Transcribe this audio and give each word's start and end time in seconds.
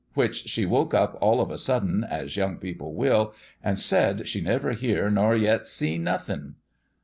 which 0.15 0.47
she 0.49 0.65
woke 0.65 0.95
up 0.95 1.15
all 1.21 1.39
of 1.39 1.51
a 1.51 1.59
suddent, 1.59 2.03
as 2.09 2.35
young 2.35 2.57
people 2.57 2.95
will, 2.95 3.35
and 3.63 3.77
said 3.77 4.27
she 4.27 4.41
never 4.41 4.71
hear 4.71 5.11
nor 5.11 5.35
yet 5.35 5.67
see 5.67 5.95
nothing." 5.99 6.55